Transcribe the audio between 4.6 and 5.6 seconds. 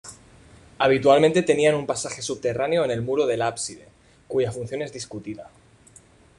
es discutida.